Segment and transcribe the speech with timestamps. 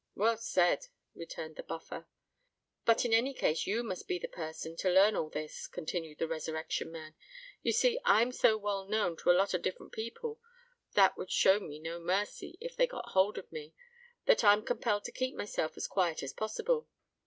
[0.15, 2.07] "Well said," returned the Buffer.
[2.85, 6.27] "But in any case you must be the person to learn all this," continued the
[6.27, 7.13] Resurrection Man.
[7.61, 10.39] "You see, I'm so well known to a lot of different people
[10.95, 13.75] that would show me no mercy if they got hold of me,
[14.25, 16.87] that I'm compelled to keep myself as quiet as possible.